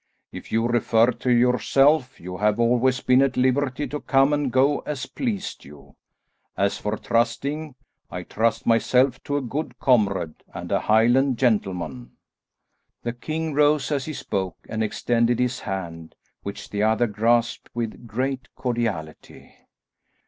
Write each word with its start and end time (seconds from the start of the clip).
If 0.31 0.51
you 0.51 0.65
refer 0.67 1.11
to 1.11 1.29
yourself, 1.29 2.19
you 2.19 2.37
have 2.37 2.59
always 2.59 3.01
been 3.01 3.21
at 3.21 3.37
liberty 3.37 3.85
to 3.89 3.99
come 3.99 4.33
and 4.33 4.51
go 4.51 4.79
as 4.79 5.05
pleased 5.05 5.63
you. 5.63 5.95
As 6.57 6.79
for 6.79 6.97
trusting, 6.97 7.75
I 8.09 8.23
trust 8.23 8.65
myself 8.65 9.23
to 9.25 9.37
a 9.37 9.41
good 9.43 9.77
comrade, 9.77 10.43
and 10.51 10.71
a 10.71 10.79
Highland 10.79 11.37
gentleman." 11.37 12.13
The 13.03 13.13
king 13.13 13.53
rose 13.53 13.91
as 13.91 14.05
he 14.05 14.13
spoke 14.13 14.57
and 14.67 14.83
extended 14.83 15.37
his 15.37 15.59
hand, 15.59 16.15
which 16.41 16.71
the 16.71 16.81
other 16.81 17.05
grasped 17.05 17.69
with 17.75 18.07
great 18.07 18.47
cordiality. 18.55 19.53